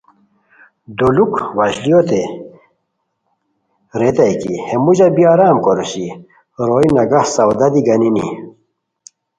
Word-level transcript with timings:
دولوک 0.97 1.33
واشلیوت 1.57 2.09
ریتائے 3.99 4.35
کی 4.41 4.53
ہے 4.65 4.75
موژہ 4.83 5.07
بی 5.15 5.23
آرام 5.33 5.57
کوروسی 5.65 6.05
روئے 6.67 6.87
نگہ 6.95 7.21
سودا 7.35 7.67
دی 7.73 7.81
گانینی 7.87 8.25